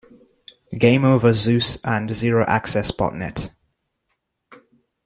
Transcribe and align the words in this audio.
Gameover 0.73 1.29
ZeuS 1.31 1.79
and 1.85 2.09
ZeroAccess 2.09 2.91
botnet. 2.97 3.51